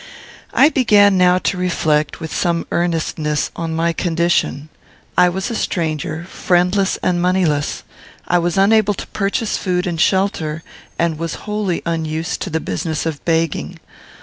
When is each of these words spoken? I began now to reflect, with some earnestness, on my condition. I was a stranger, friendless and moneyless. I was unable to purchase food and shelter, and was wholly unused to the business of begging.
I 0.51 0.69
began 0.69 1.15
now 1.15 1.37
to 1.37 1.57
reflect, 1.57 2.19
with 2.19 2.33
some 2.33 2.65
earnestness, 2.71 3.51
on 3.55 3.75
my 3.75 3.93
condition. 3.93 4.69
I 5.15 5.29
was 5.29 5.51
a 5.51 5.55
stranger, 5.55 6.23
friendless 6.27 6.97
and 7.03 7.21
moneyless. 7.21 7.83
I 8.27 8.39
was 8.39 8.57
unable 8.57 8.95
to 8.95 9.05
purchase 9.05 9.57
food 9.57 9.85
and 9.85 10.01
shelter, 10.01 10.63
and 10.97 11.19
was 11.19 11.35
wholly 11.45 11.83
unused 11.85 12.41
to 12.41 12.49
the 12.49 12.59
business 12.59 13.05
of 13.05 13.23
begging. 13.25 13.77